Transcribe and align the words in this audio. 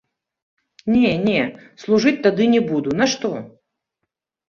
Не, 0.95 1.11
не, 1.27 1.39
служыць 1.85 2.17
тады 2.27 2.51
не 2.57 2.65
буду, 2.73 2.89
нашто? 3.05 3.27